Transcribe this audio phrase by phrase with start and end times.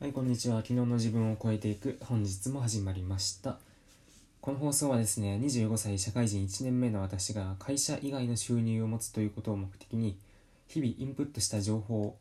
[0.00, 0.58] はい、こんにちは。
[0.58, 3.58] 昨日の自分を超えていく本日も始まりました。
[4.40, 10.16] この放送はですね、25歳社会人1年目の私が会社以外の収入を持つということを目的に、
[10.68, 12.16] 日々インプットした情報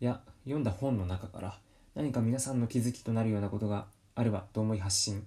[0.00, 1.58] や読んだ本の中から
[1.94, 3.84] 何か皆さんの気づきとなるようなことが
[4.14, 5.26] あればと思い発信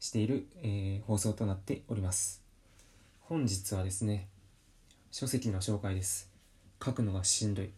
[0.00, 2.42] している、えー放送となっております。
[3.22, 4.28] 本日はですね、
[5.10, 6.28] 書籍の紹介です。
[6.84, 7.70] 書くのがしんどい。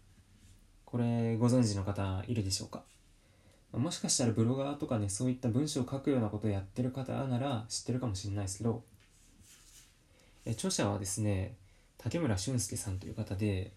[0.84, 2.82] これご存知の方いるでしょうか？
[3.77, 8.83] もしかしたらブロガーとかねそういった文章を書くようなことをやってる方なら知ってるかもしれないですけど
[10.47, 11.56] 著者はですね
[11.98, 13.73] 竹村俊介さんという方で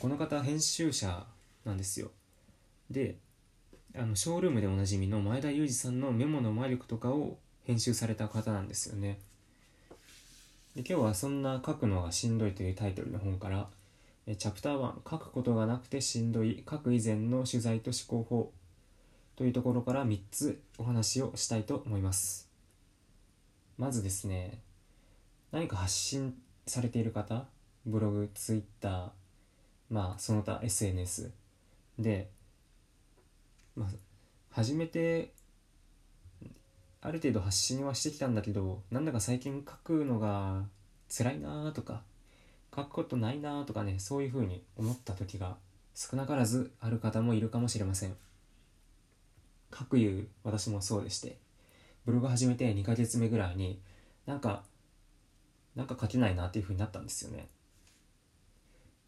[0.00, 1.26] この方編集者
[1.64, 2.10] なんですよ。
[2.90, 3.16] で
[3.96, 9.18] あのショールームでおなじみの前田裕二さんのメモの魔力とかを編集された方なんですよね。
[10.76, 13.68] で今日はそんな書くのがしんどいというタイトルの本から
[14.36, 18.52] チャプター1書くことがなくてしんどい書く以前の取材と思考法。
[19.38, 22.50] というところから3つお話をしたいと思います。
[23.76, 24.58] まずですね
[25.52, 26.34] 何か発信
[26.66, 27.44] されている方
[27.86, 29.08] ブログ、ツイッター
[29.90, 31.30] まあその他 SNS
[32.00, 32.30] で、
[33.76, 33.88] まあ、
[34.50, 35.32] 初めて
[37.00, 40.64] ある程度発信はしてきたんだけどなんだか最近書くのが
[41.16, 42.02] 辛いなーとか
[42.74, 45.54] 書くことないなーとかねそういうふうに思った時が
[45.94, 48.16] 少なからずある方もいるかもしれません。
[49.70, 51.36] かくいう私もそうでして
[52.06, 53.80] ブログ始めて2ヶ月目ぐらいに
[54.26, 54.62] なんか
[55.74, 57.48] なんか書けないなっていう風になったんですよね。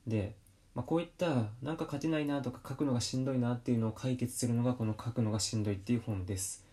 [0.07, 0.37] で、
[0.75, 6.65] まあ、こういったなんか書けないなとか書くのがしんどいなっていうのを解決するのがこの書くのがしんどいっていう本です。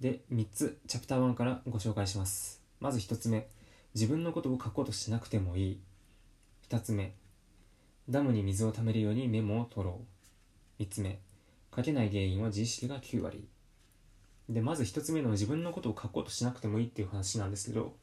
[0.00, 2.62] で3つチャプター1からご紹介します。
[2.80, 3.46] まず1つ目
[3.94, 5.80] 自分のことを書こうとしなくてもいい。
[6.70, 7.12] 2つ目
[8.08, 10.00] ダムに水をためるようにメモを取ろ
[10.78, 10.82] う。
[10.82, 11.18] 3つ目
[11.74, 13.48] 書けない原因は自意識が9割。
[14.48, 17.94] でまず1つ目の自分のことを書こうとしなくてもいいっていう話なんですけど、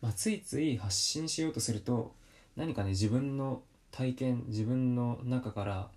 [0.00, 2.12] まあ、ついつい発信しようとすると
[2.56, 3.62] 何かね自分の
[3.92, 5.88] 体験自分の中から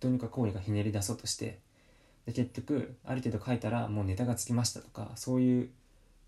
[0.00, 1.60] どうにかこうにかひねり出そうとして
[2.26, 5.70] で結局ある程度書いたらもうネタがつきましたとかそういう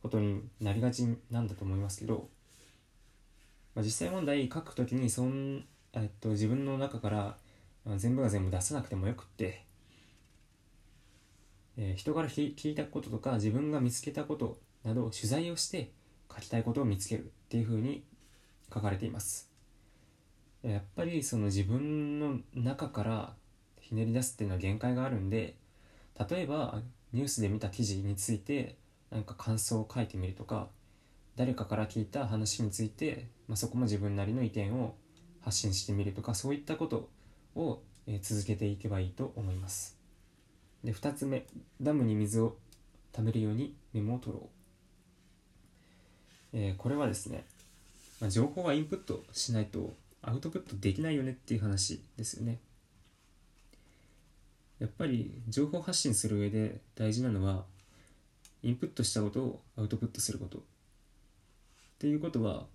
[0.02, 2.28] ことになりがちなんだと思いますけど、
[3.74, 5.64] まあ、実際問題書くときにそん、
[5.94, 7.36] えっと、自分の中から
[7.96, 9.65] 全部が全部出さなくてもよくって
[11.76, 15.92] えー人から聞いたこととか自分が見つけたことなどを取材をして
[16.34, 18.04] 書きたいことを見つけるっていうふうに
[18.72, 19.50] 書かれています。
[20.62, 23.34] やっぱりその自分の中から
[23.80, 25.56] ひねり出すっていうのは限界があるんで
[26.28, 26.82] 例えば
[27.12, 28.76] ニュースで見た記事について
[29.10, 30.68] なんか感想を書いてみるとか
[31.36, 34.96] 誰かから聞いた話について、まあ、そこも自分なりの意見を
[35.42, 37.08] 発信してみるとかそういったこと
[37.54, 39.95] を、えー続けていけばいいと思います。
[40.84, 41.46] で2つ目
[41.80, 42.56] ダムに水を
[43.12, 44.48] 貯めるようにメモを取ろ
[46.52, 47.44] う、えーこれはですね、
[48.20, 52.58] まあ、情報はインプットしないとアウトプットできないよねっていう話ですよね。
[54.78, 57.64] やっぱり情報発信する上で大事なのは
[58.62, 60.58] インプットしたことをアウトプットすること。
[60.58, 60.60] っ
[61.98, 62.66] ていうことは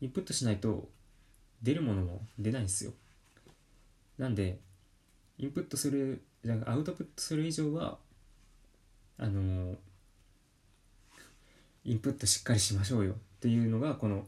[0.00, 0.88] インプットしないと
[1.62, 2.92] 出るものも出ないんですよ。
[4.18, 4.58] なんで
[5.38, 7.98] インプットするじゃあアウトプットする以上は
[9.18, 9.76] あのー
[11.84, 14.26] インプットしっかりしましょうよっていうのがこの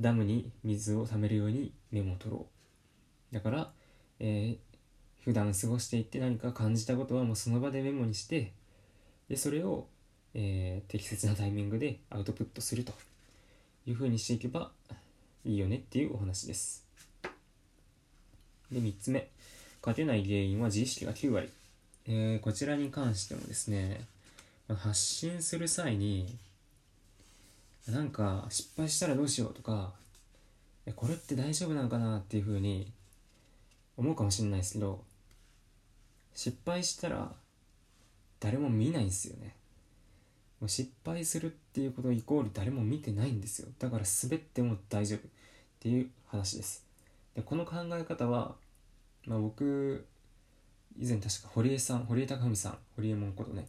[0.00, 2.46] ダムに水を貯めるようにメモを取ろ
[3.30, 3.34] う。
[3.34, 3.72] だから、
[4.18, 4.72] えー
[5.24, 8.52] 普段過ごしていて何か感じたことはもうその場でメモにして
[9.28, 9.86] でそれを、
[10.34, 12.92] えー適切なタイミングでアウトプットすると
[13.86, 14.72] いうふうにしていけば
[15.44, 16.86] いいよねっていうお話です。
[18.72, 19.28] で3つ目。
[19.82, 21.50] 勝てない原因は自意識が9割、
[22.06, 24.00] えーこちらに関してもですね
[24.68, 26.38] 発信する際に
[27.86, 29.92] なんか失敗したらどうしようとか
[30.96, 32.90] これって大丈夫なのかなっていうふうに
[33.96, 35.02] 思うかもしれないですけど
[36.34, 37.32] 失敗したら
[38.40, 39.54] 誰も見ないんですよね。
[40.60, 43.68] もう失敗するっていうことイコール誰も見てないんですよ。
[43.78, 45.22] だから滑っても大丈夫っ
[45.80, 46.84] ていう話です。
[47.34, 48.54] でこの考え方は、
[49.26, 50.06] まあ、僕
[50.98, 53.66] 以前確か堀江さん堀江貴文さん堀江門ことね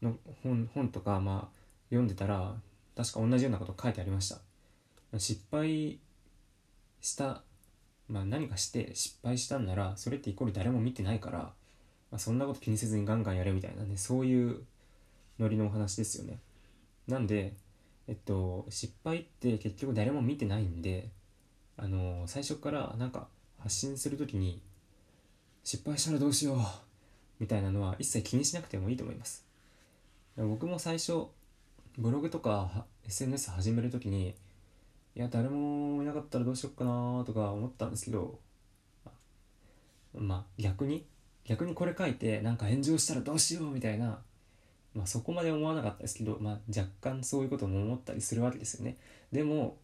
[0.00, 1.56] の本本とかまあ
[1.90, 2.54] 読んでたら
[2.96, 4.38] 確か同じようなこと書いてありました。
[5.18, 5.98] 失敗
[7.00, 7.42] した、
[8.08, 11.52] まあ、何かして失敗したんならそれってイコール誰も見てないから、ま
[12.12, 14.62] あ、そんなこと気にせずにガンガンやれみたいなねそういう
[15.40, 16.38] ノリのお話ですよね。
[17.08, 17.54] なんで
[18.06, 21.08] えっと失敗って結局誰も見てないんで
[21.76, 23.28] あの最初からなんか
[23.62, 24.60] 発信するときに
[25.64, 26.58] 失敗したらどうしよう
[27.38, 29.44] みたいなのは一切気にしなくてもいいと思います。
[30.36, 31.26] 僕も最初
[31.98, 34.34] ブログとか SNS 始める時に
[35.16, 38.38] いや誰もいなかったらどうしよっかなとか思ったんですけど
[40.14, 41.04] まあ逆に
[41.44, 44.20] 逆にこれ書いてなんか炎上したらどうしようみたいな
[44.94, 48.96] まあそこまで思わなかったですけど、まあ、若干そういうことも思ったりするわけですよね。
[49.32, 49.76] でも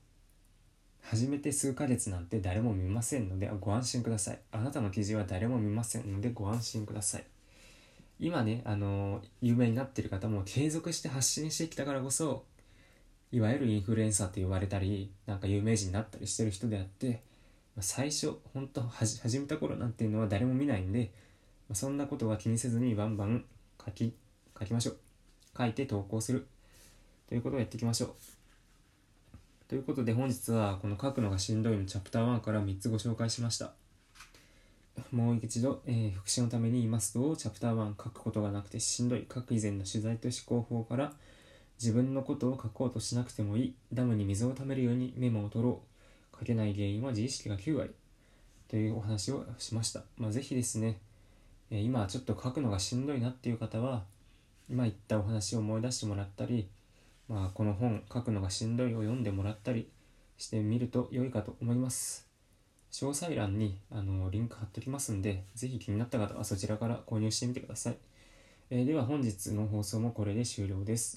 [1.08, 4.40] 始めて数ヶ月なんて誰も見ませんのでご安心ください。
[4.50, 7.24] あなたの記事は誰も見ませんのでご安心ください。
[8.18, 12.44] 今ねあの有名になってる方も継続して発信してきたからこそ
[13.30, 17.22] いわゆるインフルエンサーと呼ばれたりなんか有名人になったりしてる人であって
[17.78, 21.12] 最初本当始めた頃なんていうのは誰も見ないんで
[21.72, 23.44] そんなことは気にせずにバンバン
[23.84, 24.12] 書き
[24.58, 24.96] 書きましょう。
[25.56, 26.46] 書いて投稿する。
[27.28, 28.35] ということをやっていきましょう。
[29.68, 33.72] ということで本日はこの書くのがしんどいのチャプター1から3つご紹介しました。
[35.10, 39.26] もう一度、えー、復習のために言いますとチャプター1書くことがなくてしんどい。
[39.32, 41.12] 書く以前の取材と思考法から
[41.80, 43.74] 自分のことを書こうとしなくてもいい。
[43.92, 45.82] ダムに水をためるようにメモを取ろ
[46.34, 46.38] う。
[46.38, 47.90] 書けない原因は自意識が9割。
[48.68, 50.98] というお話をしました、まあ、ぜひですね、
[51.70, 54.02] えー、今ちょっと書くのがしんどいなっていう方は
[54.68, 56.68] 今言ったお話を思い出してもらったり、
[57.28, 59.90] まあ、この本書くのがしんどいを読んでもらったり
[60.36, 62.26] してみると良いかと思います。
[62.92, 67.98] 詳細欄にあのリンク貼っておきますんでぜひ気になった方はそちらから購入してみてください、
[68.70, 71.14] えー、では本日の放送もこれで終了です。